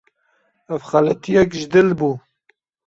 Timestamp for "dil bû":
1.73-2.11